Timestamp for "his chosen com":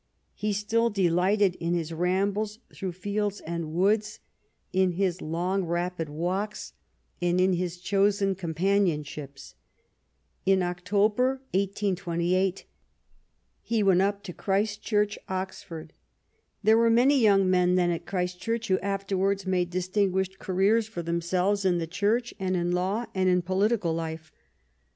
7.53-8.55